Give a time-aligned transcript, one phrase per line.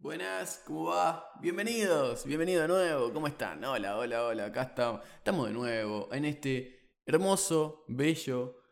[0.00, 1.32] Buenas, ¿cómo va?
[1.40, 3.64] Bienvenidos, bienvenido de nuevo, ¿cómo están?
[3.64, 5.00] Hola, hola, hola, acá estamos.
[5.16, 8.62] Estamos de nuevo en este hermoso, bello,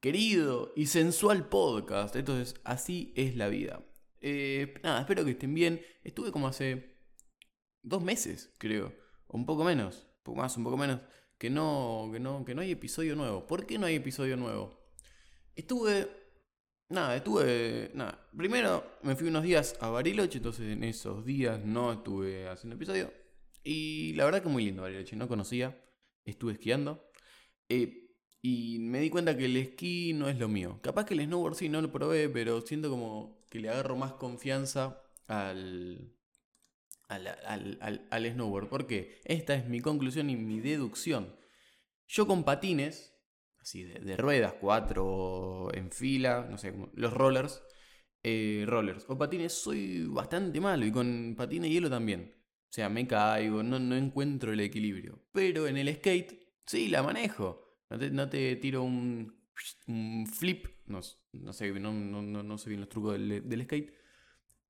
[0.00, 2.16] querido y sensual podcast.
[2.16, 3.84] Entonces, así es la vida.
[4.22, 5.82] Eh, nada, espero que estén bien.
[6.04, 6.96] Estuve como hace
[7.82, 8.94] dos meses, creo,
[9.26, 11.02] o un poco menos, un poco más, un poco menos,
[11.36, 13.46] que no, que no, que no hay episodio nuevo.
[13.46, 14.80] ¿Por qué no hay episodio nuevo?
[15.54, 16.21] Estuve
[16.92, 17.90] Nada, estuve.
[17.94, 18.28] Nada.
[18.36, 23.10] Primero me fui unos días a Bariloche, entonces en esos días no estuve haciendo episodio.
[23.64, 25.82] Y la verdad que muy lindo Bariloche, no conocía.
[26.26, 27.10] Estuve esquiando.
[27.70, 28.10] Eh,
[28.42, 30.80] y me di cuenta que el esquí no es lo mío.
[30.82, 34.12] Capaz que el snowboard sí, no lo probé, pero siento como que le agarro más
[34.12, 36.12] confianza al,
[37.08, 37.26] al,
[37.80, 38.68] al, al snowboard.
[38.68, 41.34] Porque esta es mi conclusión y mi deducción.
[42.06, 43.11] Yo con patines
[43.62, 47.62] así de, ruedas, cuatro en fila, no sé, los rollers,
[48.22, 52.34] eh, rollers o patines, soy bastante malo y con patines y hielo también.
[52.70, 55.22] O sea, me caigo, no, no encuentro el equilibrio.
[55.32, 56.32] Pero en el skate,
[56.66, 57.78] sí, la manejo.
[57.90, 59.34] No te, tiro un,
[59.86, 61.00] un flip, no,
[61.32, 63.92] no sé, no, no, no, sé bien los trucos del, skate.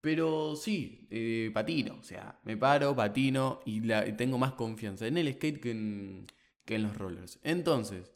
[0.01, 5.19] Pero sí, eh, patino, o sea, me paro, patino y, la, tengo más confianza en
[5.19, 6.27] el skate que
[6.65, 7.41] que en los rollers.
[7.43, 8.13] Entonces,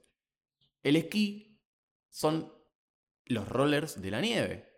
[0.86, 1.60] el esquí
[2.10, 2.52] son
[3.24, 4.68] los rollers de la nieve.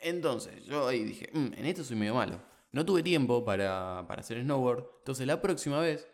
[0.00, 2.40] Entonces, yo ahí dije, mm, en esto soy medio malo.
[2.72, 4.86] No tuve tiempo para, hacer snowboard.
[5.00, 6.08] Entonces, la próxima vez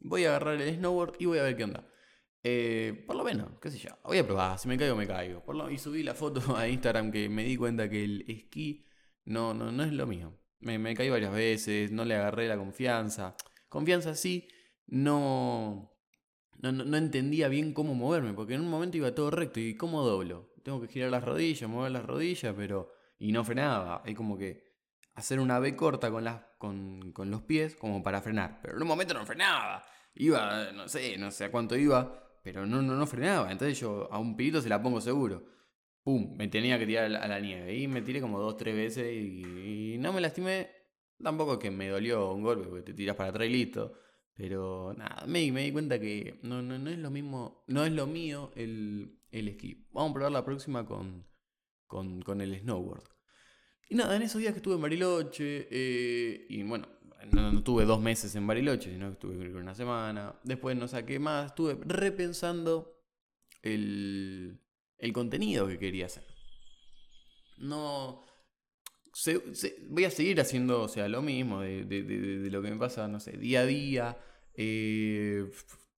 [0.00, 1.88] voy a agarrar el snowboard y voy a ver qué onda.
[2.42, 3.96] Eh, por lo menos, qué sé yo.
[4.04, 4.58] Voy a probar.
[4.58, 5.42] Si me caigo, me caigo.
[5.70, 8.84] Y subí la foto a Instagram que me di cuenta que el esquí
[9.24, 10.38] no, no, no es lo mío.
[10.60, 13.36] Me caí varias veces, no le agarré la confianza.
[13.70, 14.48] Confianza sí,
[14.86, 15.93] no,
[16.60, 20.52] no, entendía bien cómo moverme, porque en un momento iba todo recto y cómo doblo.
[20.62, 22.92] Tengo que girar las rodillas, mover las rodillas, pero...
[23.18, 24.02] Y no frenaba.
[24.04, 24.64] Hay como que
[25.14, 28.60] hacer una B corta con, las, con, con los pies como para frenar.
[28.62, 29.84] Pero en un momento no frenaba.
[30.14, 33.50] Iba, no sé, no sé a cuánto iba, pero no, no, no frenaba.
[33.50, 35.44] Entonces yo a un pibito se la pongo seguro.
[36.02, 37.74] Pum, me tenía que tirar a la nieve.
[37.76, 40.70] Y me tiré como dos, tres veces y, y no me lastimé.
[41.22, 43.94] Tampoco que me dolió un golpe, porque te tiras para atrás y listo.
[44.36, 47.92] Pero nada, me, me di cuenta que no, no, no, es lo mismo, no es
[47.92, 49.86] lo mío el, el esquí.
[49.92, 51.24] Vamos a probar la próxima con,
[51.86, 53.04] con, con, el snowboard.
[53.88, 56.88] Y nada, en esos días que estuve en Bariloche, eh, y bueno,
[57.30, 60.34] no, no, tuve dos meses en Bariloche, sino que estuve una semana.
[60.42, 63.00] Después no saqué más, estuve repensando
[63.62, 64.60] el,
[64.98, 66.26] el contenido que quería hacer.
[67.58, 68.24] No,
[69.88, 73.32] voy a seguir haciendo, o sea, lo mismo de, lo que me pasa, no sé,
[73.32, 74.18] día a día.
[74.54, 75.50] Eh,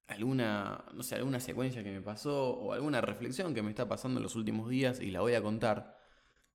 [0.06, 4.18] alguna, no sé, alguna secuencia que me pasó o alguna reflexión que me está pasando
[4.18, 5.98] en los últimos días y la voy a contar.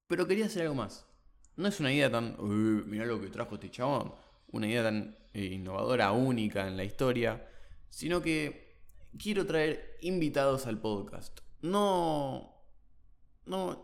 [0.07, 1.05] Pero quería hacer algo más.
[1.55, 2.37] No es una idea tan,
[2.89, 4.13] mira lo que trajo este chabón,
[4.51, 7.47] una idea tan eh, innovadora, única en la historia,
[7.89, 8.79] sino que
[9.17, 11.39] quiero traer invitados al podcast.
[11.61, 12.60] No,
[13.45, 13.83] no,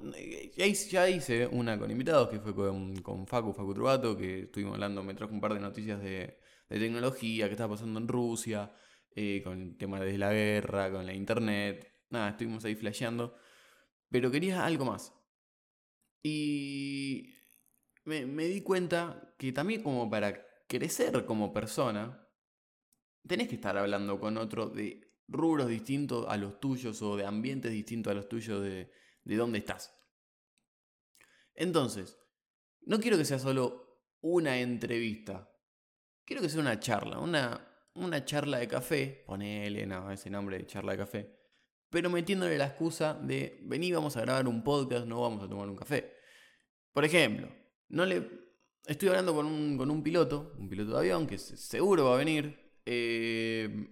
[0.56, 5.03] ya hice una con invitados que fue con, con Facu, Facu Trubato, que estuvimos hablando,
[5.03, 8.72] me trajo un par de noticias de, tecnología, que estaba pasando en Rusia,
[9.16, 11.91] eh, con el tema de la guerra, con la internet.
[12.09, 13.35] Nada, estuvimos ahí flasheando.
[14.09, 15.13] Pero quería algo más.
[16.22, 17.34] Y
[18.06, 22.28] me, me di cuenta que también como para crecer como persona,
[23.25, 27.72] tenés que estar hablando con otro de rubros distintos a los tuyos o de ambientes
[27.72, 28.91] distintos a los tuyos de
[29.28, 29.94] de dónde estás.
[31.54, 32.18] Entonces,
[32.82, 35.52] no quiero que sea solo una entrevista.
[36.24, 39.24] Quiero que sea una charla, una, una charla de café.
[39.26, 41.38] Ponele, no, ese nombre de charla de café.
[41.90, 45.70] Pero metiéndole la excusa de, vení, vamos a grabar un podcast, no vamos a tomar
[45.70, 46.14] un café.
[46.94, 47.50] Por ejemplo,
[47.90, 48.48] no le...
[48.86, 52.18] Estoy hablando con un, con un piloto, un piloto de avión, que seguro va a
[52.18, 52.58] venir.
[52.86, 53.90] Eh,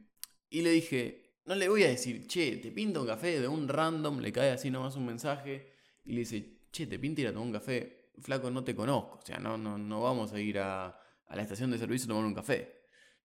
[0.50, 3.68] y le dije, no le voy a decir, che, te pinto un café de un
[3.68, 5.72] random, le cae así nomás un mensaje
[6.04, 9.20] y le dice, che, te pinto ir a tomar un café, flaco, no te conozco,
[9.22, 12.10] o sea, no, no, no vamos a ir a, a la estación de servicio a
[12.10, 12.84] tomar un café.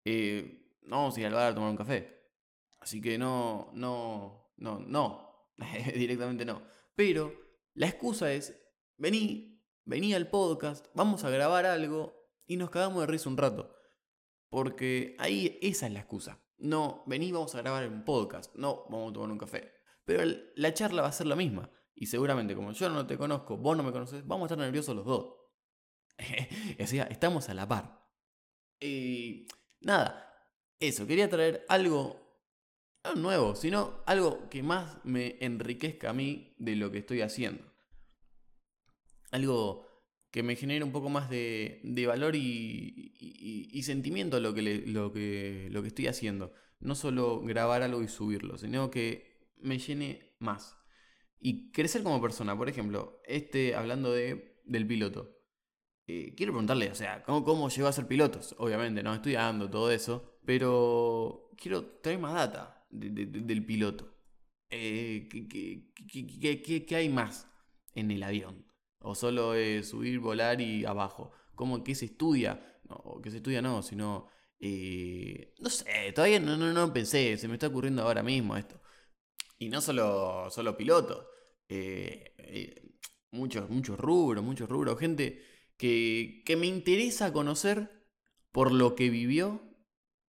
[0.06, 2.18] Eh, no vamos a ir al bar a tomar un café.
[2.80, 5.52] Así que no, no, no, no,
[5.96, 6.62] directamente no.
[6.96, 7.34] Pero
[7.74, 8.58] la excusa es,
[8.98, 13.76] vení, vení al podcast, vamos a grabar algo y nos cagamos de risa un rato.
[14.50, 16.42] Porque ahí esa es la excusa.
[16.58, 18.56] No, vení, vamos a grabar un podcast.
[18.56, 19.72] No, vamos a tomar un café.
[20.06, 20.24] Pero
[20.56, 21.70] la charla va a ser la misma.
[21.94, 24.96] Y seguramente, como yo no te conozco, vos no me conoces, vamos a estar nerviosos
[24.96, 25.36] los dos.
[26.80, 28.08] o sea, estamos a la par.
[28.80, 29.48] Y
[29.82, 30.28] nada,
[30.80, 32.28] eso, quería traer algo
[33.04, 37.64] no nuevo, sino algo que más me enriquezca a mí de lo que estoy haciendo.
[39.32, 39.86] Algo
[40.32, 43.07] que me genere un poco más de, valor y,
[43.84, 46.54] sentimiento lo que, lo, que, lo que estoy haciendo.
[46.80, 50.78] No solo grabar algo y subirlo, sino que me llene más.
[51.40, 55.38] Y crecer como persona, por ejemplo, este hablando de, del piloto.
[56.08, 58.40] Eh, quiero preguntarle, o sea, ¿cómo, ¿cómo, llegó a ser piloto?
[58.58, 64.14] Obviamente, no estudiando, todo eso, pero quiero traer más data del piloto.
[64.70, 67.48] Eh, ¿qué, hay más
[67.94, 68.66] en el avión?
[69.00, 69.54] ¿O solo
[69.84, 71.32] subir, volar y abajo?
[71.56, 72.77] ¿Cómo, ¿Qué se estudia?
[72.90, 74.28] No, que se estudia no, sino...
[74.60, 78.82] Eh, no sé, todavía no, no, no pensé, se me está ocurriendo ahora mismo esto.
[79.60, 81.26] Y no solo, solo pilotos,
[83.32, 85.44] muchos, muchos rubros, muchos rubros, gente
[85.78, 88.08] que, me interesa conocer
[88.52, 89.62] por lo que vivió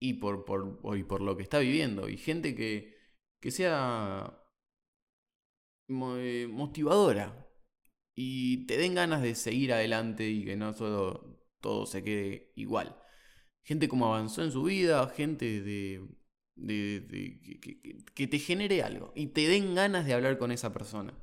[0.01, 2.09] y por, por, por lo que está viviendo.
[2.09, 2.97] Y gente que,
[3.41, 4.45] que sea
[5.89, 7.47] motivadora
[8.15, 13.01] y te den ganas de seguir adelante y que no solo todo se quede igual.
[13.63, 16.09] Gente como avanzó en su vida, gente de,
[16.59, 17.61] de,
[18.15, 21.15] que, te genere algo y te den ganas de hablar con esa persona.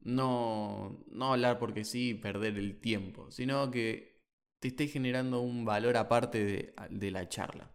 [0.00, 4.22] No, no hablar porque sí, perder el tiempo, sino que
[4.60, 7.74] te esté generando un valor aparte de, la charla.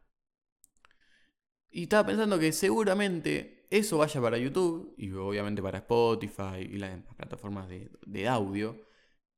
[1.70, 7.02] Y estaba pensando que seguramente eso vaya para YouTube y obviamente para Spotify y las,
[7.16, 8.86] plataformas de, audio.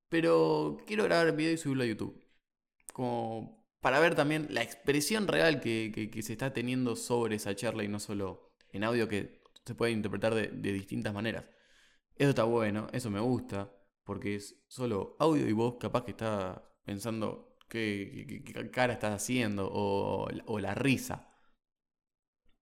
[0.09, 2.22] Pero quiero grabar video y subirlo a YouTube.
[2.93, 7.89] Como para ver también la expresión real que, se está teniendo sobre esa charla y
[7.89, 11.43] no solo en audio que se puede interpretar de distintas maneras.
[12.15, 13.71] Eso está bueno, eso me gusta,
[14.03, 20.59] porque es solo audio y voz capaz que está pensando qué, cara estás haciendo, o,
[20.59, 21.33] la risa,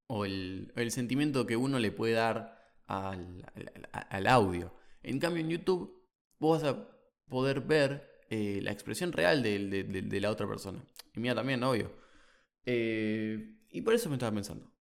[0.07, 4.73] o el, sentimiento que uno le puede dar al, audio.
[5.01, 6.07] En cambio en YouTube
[6.39, 6.87] vos vas a
[7.27, 10.83] poder ver eh, la expresión real de, la otra persona.
[11.15, 11.91] Y mía también, obvio.
[12.65, 14.71] Eh, y por eso me estaba pensando.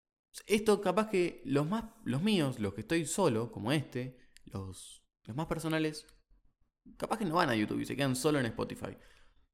[0.46, 5.02] Esto capaz que los más los míos, los que estoy solo, como este, los,
[5.34, 6.06] más personales,
[6.98, 8.96] capaz que no van a YouTube y se quedan solo en Spotify.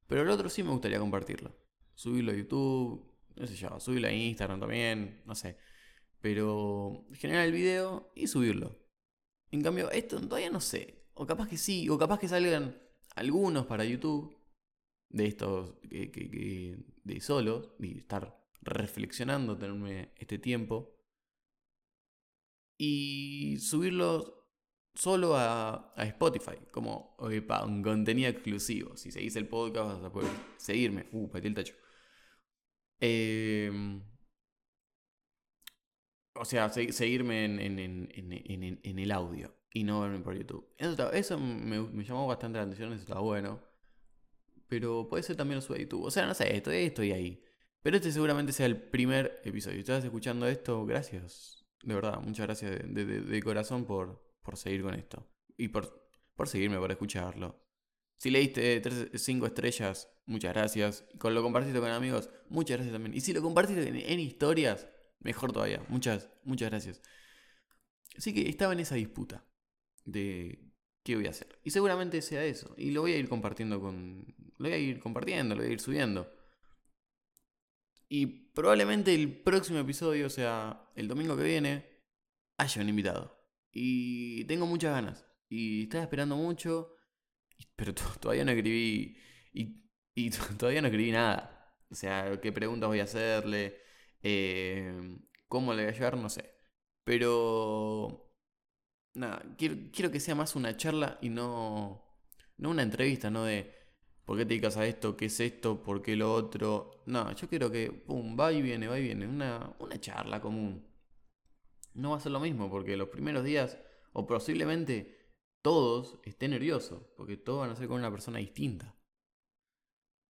[0.08, 1.56] Pero el otro sí me gustaría compartirlo.
[1.94, 5.56] Subirlo a YouTube, no sé yo, subirlo a Instagram también, no sé.
[6.20, 8.76] Pero generar el video y subirlo.
[9.52, 11.06] En cambio, esto todavía no sé.
[11.14, 12.83] O capaz que sí, o capaz que salgan
[13.14, 14.36] algunos para YouTube
[15.10, 20.94] de estos que, de solos y estar reflexionando, tenerme este tiempo
[22.78, 24.32] y subirlos
[24.94, 27.16] solo a, Spotify, como
[27.46, 28.96] para un contenido exclusivo.
[28.96, 31.06] Si seguís el podcast vas a poder seguirme.
[31.12, 31.74] Uh, metí el tacho.
[33.00, 34.02] Em,
[36.34, 40.68] o sea, seguirme en, el audio y no verme por YouTube.
[40.78, 43.60] Eso, me, llamó bastante la atención, eso está bueno.
[44.68, 46.04] Pero puede ser también lo subo a YouTube.
[46.04, 47.44] O sea, no sé, estoy, estoy ahí.
[47.82, 49.76] Pero este seguramente sea el primer episodio.
[49.76, 51.66] Si estás escuchando esto, gracias.
[51.82, 55.26] De verdad, muchas gracias de corazón por, por seguir con esto.
[55.56, 57.64] Y por, por seguirme, por escucharlo.
[58.16, 58.80] Si leíste
[59.14, 61.04] 5 estrellas, muchas gracias.
[61.18, 63.14] Con lo compartiste con amigos, muchas gracias también.
[63.16, 64.88] Y si lo compartiste en, historias,
[65.24, 65.84] mejor todavía.
[65.88, 67.02] Muchas, muchas gracias.
[68.16, 69.44] Así que estaba en esa disputa
[70.04, 70.72] de
[71.02, 71.58] qué voy a hacer.
[71.64, 72.74] Y seguramente sea eso.
[72.78, 74.24] Y lo voy a ir compartiendo con.
[74.58, 76.30] Lo voy a ir compartiendo, lo voy a ir subiendo.
[78.08, 81.86] Y probablemente el próximo episodio, o sea, el domingo que viene,
[82.58, 83.36] haya un invitado.
[83.72, 85.26] Y tengo muchas ganas.
[85.48, 86.94] Y estaba esperando mucho.
[87.76, 89.18] Pero todavía no escribí.
[89.52, 91.76] Y, todavía no escribí nada.
[91.90, 93.80] O sea, qué preguntas voy a hacerle.
[94.24, 96.50] Eh, cómo le voy a llevar, no sé.
[97.04, 98.32] Pero.
[99.14, 102.02] Nada, quiero, quiero que sea más una charla y no.
[102.56, 103.72] No una entrevista, no de.
[104.24, 105.16] ¿Por qué te dedicas a esto?
[105.16, 105.82] ¿Qué es esto?
[105.82, 107.02] ¿Por qué lo otro?
[107.06, 109.26] No, yo quiero que, pum, va y viene, va y viene.
[109.26, 110.94] Una, una charla común
[111.94, 113.78] no va a ser lo mismo, porque los primeros días,
[114.12, 118.96] o posiblemente todos, estén nerviosos, porque todos van a ser con una persona distinta.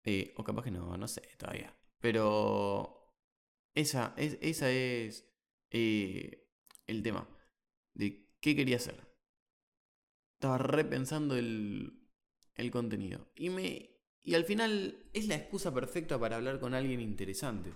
[0.05, 1.75] Eh, o capaz que no, no sé todavía.
[2.01, 3.04] Pero
[3.75, 5.29] esa es, esa es
[5.71, 6.49] eh,
[6.87, 7.29] el tema
[7.95, 9.07] de qué quería hacer.
[10.35, 12.09] Estaba repensando el,
[12.55, 13.31] el contenido.
[13.35, 13.91] Y, me,
[14.23, 17.73] y al final es la excusa perfecta para hablar con alguien interesante.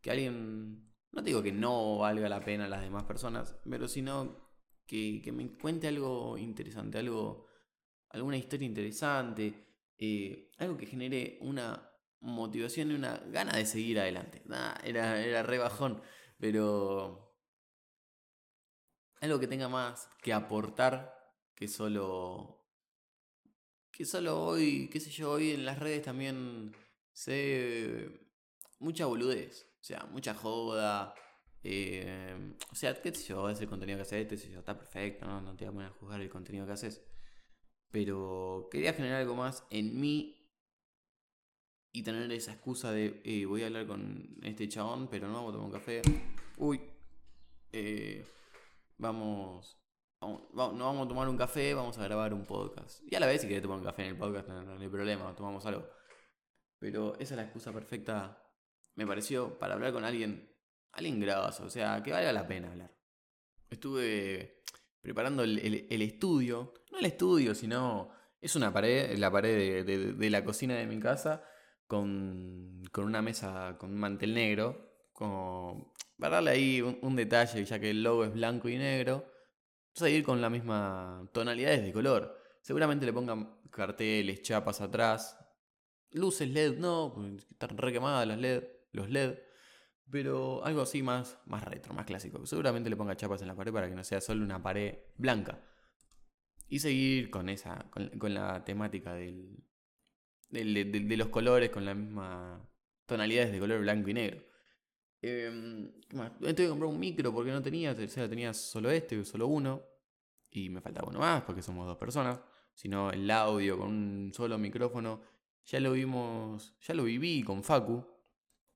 [0.00, 4.50] Que alguien no digo que no valga la pena a las demás personas, pero sino
[4.86, 7.46] que, que me cuente algo interesante, algo,
[8.08, 9.54] alguna historia interesante,
[9.98, 11.91] eh, algo que genere una
[12.22, 14.42] motivación y una gana de seguir adelante.
[14.84, 16.02] era, era re bajón,
[16.38, 17.36] pero
[19.20, 21.14] algo que tenga más que aportar
[21.54, 22.62] que solo
[23.92, 26.74] que solo hoy, qué sé yo, hoy en las redes también
[27.12, 28.22] sé
[28.78, 29.68] mucha boludez.
[29.80, 31.14] O sea, mucha joda.
[31.62, 35.40] Eh, o sea, qué sé yo, es el contenido que haces, este, está perfecto, ¿no?
[35.40, 37.04] no te voy a poner a juzgar el contenido que haces.
[37.90, 40.41] Pero quería generar algo más en mí
[41.92, 45.50] y tener esa excusa de eh, voy a hablar con este chabón, pero no vamos
[45.50, 46.02] a tomar un café.
[46.56, 46.80] Uy,
[47.70, 48.24] eh,
[48.96, 49.78] vamos,
[50.20, 53.02] vamos, no vamos a tomar un café, vamos a grabar un podcast.
[53.10, 55.34] Y a la vez, si querés tomar un café en el podcast, no, hay problema,
[55.36, 55.86] tomamos algo.
[56.78, 58.42] Pero esa es la excusa perfecta,
[58.94, 60.50] me pareció, para hablar con alguien,
[60.92, 62.96] alguien grosso, o sea, que valga la pena hablar.
[63.68, 64.62] Estuve
[65.02, 70.74] preparando el, estudio, no el estudio, sino es una pared, la pared de la cocina
[70.74, 71.44] de mi casa
[71.92, 77.78] con, con una mesa con un mantel negro, como para darle ahí un, detalle, ya
[77.78, 79.26] que el logo es blanco y negro,
[79.88, 82.34] vamos a ir con la misma tonalidades de color.
[82.62, 85.38] Seguramente le pongan carteles, chapas atrás,
[86.12, 87.14] luces LED, no,
[87.50, 89.34] están re quemadas las LED, los LED,
[90.10, 92.46] pero algo así más, más retro, más clásico.
[92.46, 95.62] Seguramente le ponga chapas en la pared para que no sea solo una pared blanca.
[96.68, 99.62] Y seguir con esa, con la temática del,
[100.52, 102.60] de, los colores con las mismas
[103.06, 104.42] tonalidades de color blanco y negro.
[105.22, 109.82] Eh, que comprar un micro porque no tenía, o sea, tenía solo este, solo uno.
[110.50, 112.38] Y me faltaba uno más porque somos dos personas.
[112.74, 115.22] Sino el audio con un solo micrófono.
[115.64, 118.04] Ya lo vimos, ya lo viví con Facu.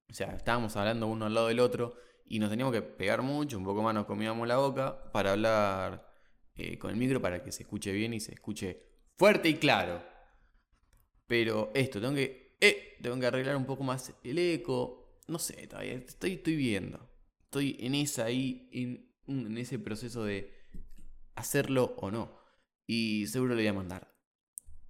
[0.08, 1.96] O sea, estábamos hablando uno al lado del otro
[2.28, 6.08] y nos teníamos que pegar mucho, un poco más nos comíamos la boca para hablar
[6.54, 8.82] eh, con el micro para que se escuche bien y se escuche
[9.16, 10.15] fuerte y claro.
[11.26, 15.20] Pero esto, tengo que, eh, tengo que arreglar un poco más el eco.
[15.28, 17.08] No sé, todavía estoy, estoy viendo.
[17.44, 20.52] Estoy en esa ahí, en, en ese proceso de
[21.34, 22.36] hacerlo o no.
[22.86, 24.14] Y seguro le voy a mandar.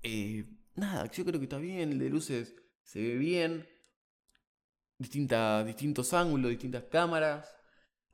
[0.03, 1.93] Eh, nada, yo creo que está bien.
[1.93, 3.67] El de luces se ve bien.
[4.99, 7.55] distintos ángulos, distintas cámaras.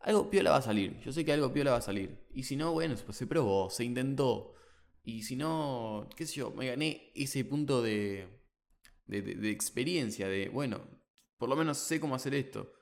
[0.01, 0.99] Algo piola va a salir.
[1.01, 2.27] Yo sé que algo piola va a salir.
[2.35, 4.52] Y si no, bueno, se probó, se intentó.
[5.05, 8.29] Y si no, qué sé yo, me gané ese punto de,
[9.07, 10.81] de, experiencia, de, bueno,
[11.39, 12.73] por lo menos sé cómo hacer esto.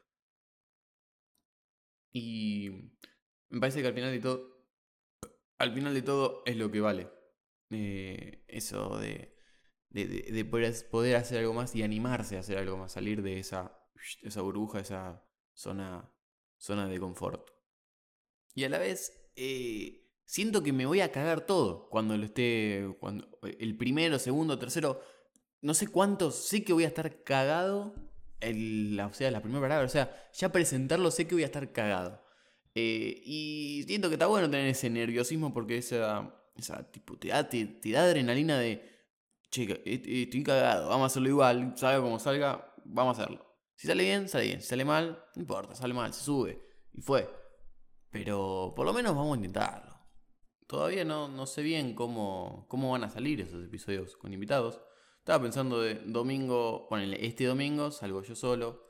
[2.13, 2.93] Y
[3.49, 4.67] me parece que al final de todo,
[5.59, 7.09] al final de todo es lo que vale.
[7.71, 9.37] Eh, eso de,
[9.91, 13.81] de, de, poder, hacer algo más y animarse a hacer algo más, salir de esa,
[14.23, 15.25] esa burbuja, esa
[15.55, 16.13] zona,
[16.59, 17.49] zona de confort.
[18.55, 22.95] Y a la vez, eh, siento que me voy a cagar todo cuando lo esté.
[23.01, 25.01] Cuando, el primero, segundo, tercero.
[25.61, 26.37] No sé cuántos.
[26.37, 27.95] Sé que voy a estar cagado.
[28.39, 29.87] El, la, o sea, la primera palabra.
[29.87, 32.23] O sea, ya presentarlo sé que voy a estar cagado.
[32.77, 36.33] Eh, y siento que está bueno tener ese nerviosismo porque esa.
[36.57, 37.41] esa tipo, te da,
[38.03, 38.89] adrenalina de.
[39.51, 41.75] Che, estoy cagado, vamos a hacerlo igual.
[41.77, 43.45] Salga como salga, vamos a hacerlo.
[43.75, 44.61] Si sale bien, sale bien.
[44.61, 46.63] Si sale mal, no importa, sale mal, se sube.
[46.93, 47.29] Y fue.
[48.11, 49.90] Pero por lo menos vamos a intentarlo.
[50.71, 54.81] Todavía no, no sé bien cómo, cómo van a salir esos episodios con invitados.
[55.19, 58.81] Estaba pensando de domingo, bueno, este domingo salgo yo solo,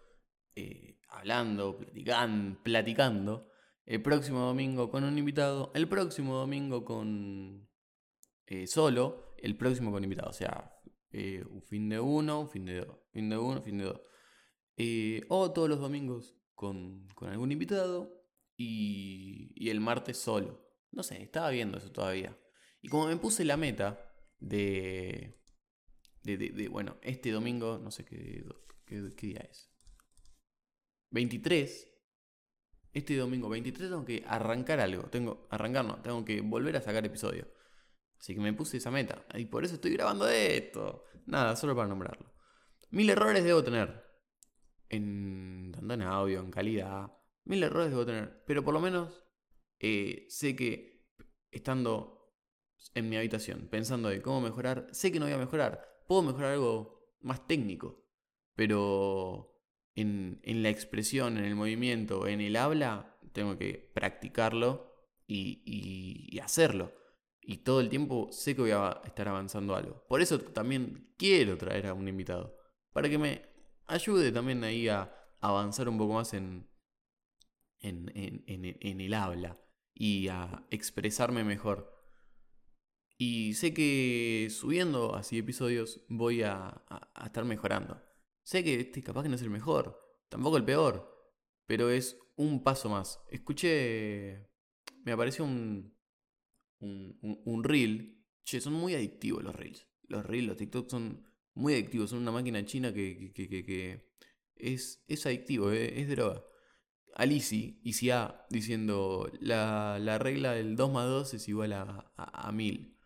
[0.54, 3.48] eh, hablando, platicando, platicando.
[3.86, 5.72] El próximo domingo con un invitado.
[5.74, 7.66] El próximo domingo con
[8.46, 9.34] eh, solo.
[9.38, 10.28] El próximo con invitado.
[10.28, 10.78] O sea,
[11.12, 12.98] eh, un fin de uno, un fin de dos.
[13.10, 14.02] Fin de uno, fin de dos.
[15.30, 18.22] o todos los domingos con, con algún invitado.
[18.54, 20.69] Y, y el martes solo.
[20.92, 22.36] No sé, estaba viendo eso todavía.
[22.82, 25.36] Y como me puse la meta de.
[26.22, 28.44] De, de, bueno, este domingo, no sé qué,
[28.86, 29.70] qué, día es.
[31.10, 31.88] 23.
[32.92, 35.04] Este domingo 23 tengo que arrancar algo.
[35.04, 35.46] Tengo.
[35.50, 37.48] Arrancar no, tengo que volver a sacar episodio.
[38.18, 39.24] Así que me puse esa meta.
[39.34, 41.04] Y por eso estoy grabando esto.
[41.26, 42.34] Nada, solo para nombrarlo.
[42.90, 44.04] Mil errores debo tener.
[44.88, 45.72] En.
[45.72, 47.12] tanto en audio, en calidad.
[47.44, 48.42] Mil errores debo tener.
[48.46, 49.29] Pero por lo menos
[49.80, 51.08] eh, sé que
[51.50, 52.20] estando
[52.94, 56.02] en mi habitación pensando de cómo mejorar, sé que no voy a mejorar.
[56.06, 58.04] Puedo mejorar algo más técnico,
[58.54, 64.92] pero en, la expresión, en el movimiento, en el habla, tengo que practicarlo
[65.26, 66.92] y, hacerlo.
[67.40, 70.04] Y todo el tiempo sé que voy a estar avanzando algo.
[70.08, 72.56] Por eso también quiero traer a un invitado.
[72.92, 73.42] Para que me
[73.86, 76.68] ayude también ahí a avanzar un poco más en,
[77.78, 78.12] en,
[78.46, 79.58] en el habla
[80.00, 81.94] y a expresarme mejor.
[83.18, 86.82] Y sé que subiendo así episodios voy a,
[87.22, 88.02] estar mejorando.
[88.42, 92.64] Sé que este capaz que no es el mejor, tampoco el peor, pero es un
[92.64, 93.20] paso más.
[93.30, 94.48] Escuché,
[95.04, 95.94] me apareció un,
[96.78, 98.24] un, un, reel.
[98.42, 99.86] Che, son muy adictivos los reels.
[100.08, 104.14] los reels, los TikTok son muy adictivos, son una máquina china que, que, que, que
[104.56, 106.42] es, es adictivo, eh, es droga.
[107.14, 107.80] Alisi,
[108.12, 112.96] A diciendo la, la, regla del 2 más 2 es igual a, a, 1000.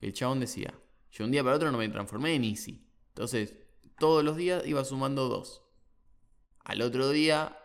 [0.00, 0.74] El chabón decía,
[1.10, 2.88] yo un día para otro no me transformé en Easy.
[3.08, 3.56] Entonces,
[3.98, 5.62] todos los días iba sumando 2.
[6.64, 7.58] Al otro día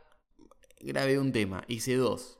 [0.79, 2.39] grabé un tema, hice 2.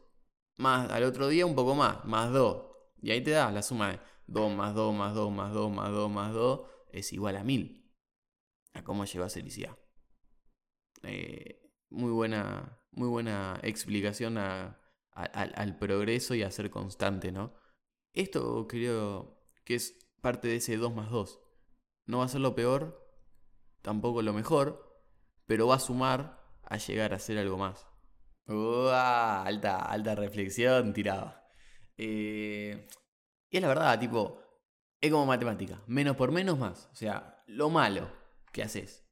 [0.57, 2.65] Más, al otro día un poco más, más 2.
[3.01, 5.91] Y ahí te da la suma de 2 más 2 más 2 más 2 más
[5.91, 7.89] 2 más 2 es igual a 1000.
[8.73, 9.65] A cómo llegó a ser Easy
[11.03, 17.53] eh, muy buena muy buena explicación al progreso y a ser constante, ¿no?
[18.13, 21.39] Esto creo que es parte de ese 2 más 2.
[22.05, 23.07] No va a ser lo peor,
[23.81, 25.01] tampoco lo mejor,
[25.45, 27.87] pero va a sumar a llegar a ser algo más.
[28.47, 31.47] Uah, alta, alta reflexión tiraba.
[31.97, 32.87] Eh,
[33.49, 34.41] y es la verdad, tipo,
[34.99, 35.81] es como matemática.
[35.87, 36.89] Menos por menos más.
[36.91, 38.11] O sea, lo malo
[38.51, 39.05] que haces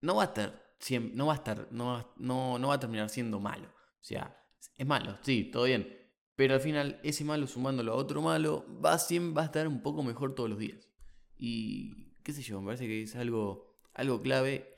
[0.00, 3.40] no va a estar no va a estar, no, no, no va a terminar siendo
[3.40, 3.68] malo.
[3.68, 4.36] O sea,
[4.76, 5.98] es malo, sí, todo bien.
[6.34, 9.82] Pero al final, ese malo sumándolo a otro malo, va, siempre, va a estar un
[9.82, 10.88] poco mejor todos los días.
[11.36, 14.74] Y qué sé yo, me parece que es algo, algo clave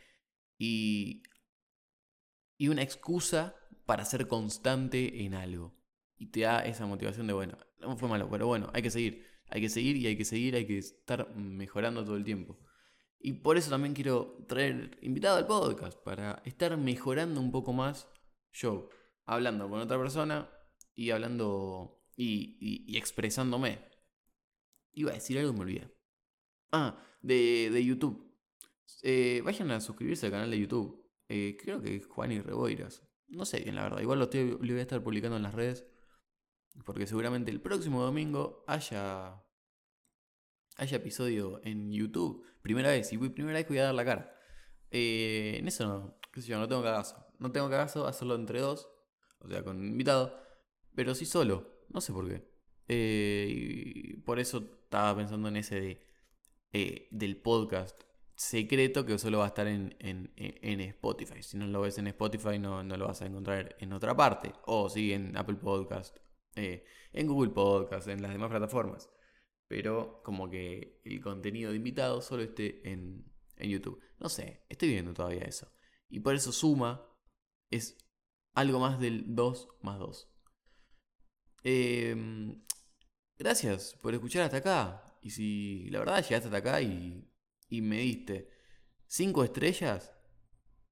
[0.59, 1.23] y,
[2.59, 3.55] y una excusa
[3.87, 5.75] para ser constante en algo.
[6.19, 9.25] Y te da esa motivación de, bueno, no fue malo, pero bueno, hay que seguir.
[9.49, 12.59] Hay que seguir y hay que seguir, hay que estar mejorando todo el tiempo.
[13.27, 18.07] Y por eso también quiero traer invitado al podcast, para estar mejorando un poco más
[18.53, 18.91] yo,
[19.25, 20.51] hablando con otra persona
[20.95, 23.79] y hablando y, expresándome.
[24.93, 25.97] Iba a decir algo y me olvidé.
[26.71, 28.31] Ah, de, YouTube.
[29.01, 31.11] Eh, vayan a suscribirse al canal de YouTube.
[31.31, 33.09] Eh, creo que es Juan y Reboiras.
[33.29, 34.03] No sé bien, la verdad.
[34.03, 35.87] Igual lo, lo voy a estar publicando en las redes.
[36.85, 39.44] Porque seguramente el próximo domingo haya
[40.77, 42.45] haya episodio en YouTube.
[42.63, 44.37] Primera vez, y primera vez que voy a dar la cara.
[44.91, 47.27] Eh, en eso no, qué sé yo, no tengo cagazo.
[47.39, 48.89] No tengo cagazo hacerlo entre dos,
[49.41, 50.41] o sea, con invitado,
[50.95, 51.85] pero sí solo.
[51.91, 52.49] No sé por qué.
[52.89, 56.07] Eh, por eso estaba pensando en ese de,
[56.73, 58.01] eh, del podcast
[58.37, 61.43] secreto que solo va a estar en, en, Spotify.
[61.43, 64.53] Si no lo ves en Spotify, no, no, lo vas a encontrar en otra parte.
[64.67, 66.17] O sí, en Apple Podcast,
[66.57, 69.09] en Google Podcast, en las demás plataformas
[69.69, 74.01] pero como que el contenido de invitados solo esté en, YouTube.
[74.19, 75.73] No sé, estoy viendo todavía eso.
[76.09, 77.07] Y por eso suma
[77.71, 77.97] es
[78.53, 80.29] algo más del 2 más 2.
[81.63, 82.63] Em,
[83.39, 85.19] gracias por escuchar hasta acá.
[85.23, 87.27] Y si la verdad llegaste hasta acá y,
[87.69, 88.51] y me diste
[89.07, 90.13] 5 estrellas,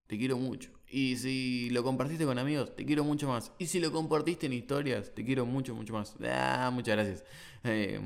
[0.06, 0.70] te quiero mucho.
[0.88, 3.52] Y si lo compartiste con amigos, te quiero mucho más.
[3.58, 6.16] Y si lo compartiste en historias, te quiero mucho, mucho más.
[6.22, 7.24] Ah, muchas gracias.
[7.64, 8.00] Eh,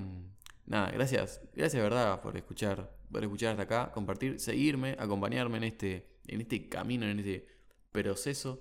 [0.66, 6.18] nada, gracias, gracias verdad por escuchar, por escuchar hasta acá, compartir, seguirme, acompañarme en este,
[6.26, 7.46] en este camino, en este
[7.92, 8.60] proceso.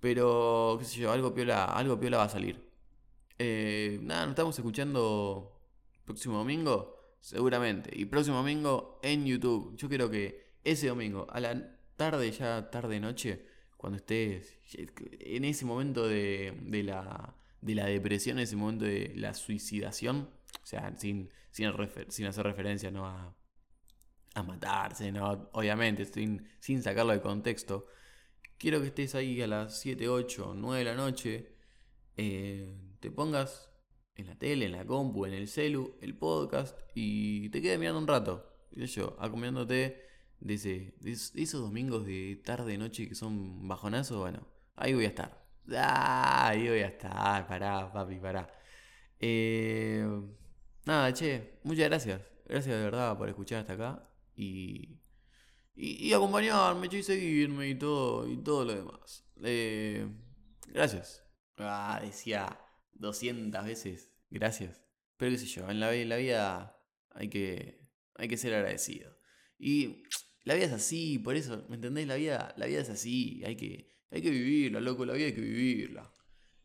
[0.00, 2.62] Pero, qué sé yo, algo piola, algo piola va a salir.
[3.38, 5.54] Eh, nada, nos estamos escuchando
[6.04, 7.90] próximo domingo, seguramente.
[7.92, 9.74] Y próximo domingo en YouTube.
[9.76, 15.64] Yo quiero que ese domingo, a la tarde, ya tarde noche, cuando estés en ese
[15.64, 20.28] momento de, de, la, de la depresión, en ese momento de la suicidación,
[20.62, 21.66] o sea, sin, sin,
[22.26, 23.06] hacer referencia ¿no?
[23.06, 23.34] a,
[24.34, 25.48] a matarse, ¿no?
[25.52, 27.86] obviamente, sin, sin sacarlo de contexto.
[28.58, 31.54] Quiero que estés ahí a las 7, 8, 9 de la noche.
[32.16, 33.70] Eh, te pongas
[34.16, 37.98] en la tele, en la compu, en el celu, el podcast y te quedes mirando
[38.00, 38.50] un rato.
[38.70, 40.02] Y yo, acompañándote
[40.40, 40.94] de,
[41.34, 45.44] esos domingos de tarde, noche que son bajonazos, bueno, ahí voy a estar.
[45.76, 48.52] Ah, ahí voy a estar, pará, papi, pará.
[49.18, 50.06] Eh,
[50.86, 52.20] Nada, che, muchas gracias.
[52.46, 55.00] Gracias de verdad por escuchar hasta acá y,
[55.74, 59.24] y, acompañarme, che, y seguirme y todo, y todo lo demás.
[59.42, 60.06] Eh,
[60.68, 61.22] gracias.
[61.56, 62.58] Ah, decía
[62.92, 64.82] 200 veces gracias.
[65.16, 66.76] Pero qué sé yo, en la, vida
[67.10, 69.16] hay que, hay que ser agradecido.
[69.58, 70.02] Y
[70.42, 72.06] la vida es así, por eso, ¿me entendés?
[72.06, 75.34] La vida, la vida es así, hay que, hay que vivirla, loco, la vida hay
[75.34, 76.12] que vivirla.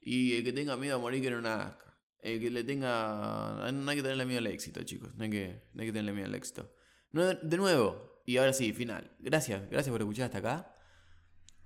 [0.01, 1.88] Y el que tenga miedo a morir que no nazca.
[2.21, 3.71] El que le tenga.
[3.71, 5.15] No hay que tenerle miedo al éxito, chicos.
[5.15, 6.69] No hay que, no hay que tenerle miedo al éxito.
[7.11, 9.09] De nuevo, y ahora sí, final.
[9.19, 10.75] Gracias, gracias por escuchar hasta acá.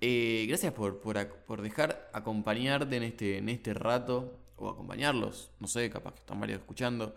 [0.00, 4.40] Eh, gracias por, por, dejar acompañarte en este, en este rato.
[4.56, 7.16] O acompañarlos, no sé, capaz que están varios escuchando.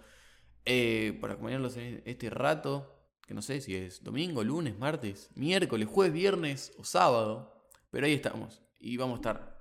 [0.65, 2.93] Eh, por acompañarlos en este rato.
[3.26, 7.54] Que no sé si es domingo, lunes, martes, miércoles, jueves, viernes o sábado.
[7.91, 8.62] Pero ahí estamos.
[8.80, 9.57] Y vamos a estar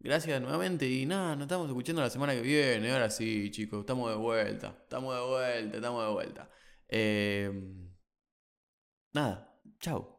[0.00, 2.92] Gracias nuevamente y nada, nos estamos escuchando la semana que viene.
[2.92, 4.68] Ahora sí, chicos, estamos de vuelta.
[4.82, 6.50] Estamos de vuelta, estamos de vuelta.
[6.88, 7.50] Eh,
[9.12, 10.17] nada, chao.